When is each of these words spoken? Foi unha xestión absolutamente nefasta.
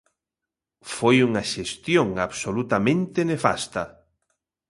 Foi 0.95 1.17
unha 1.27 1.43
xestión 1.53 2.07
absolutamente 2.27 3.19
nefasta. 3.31 3.83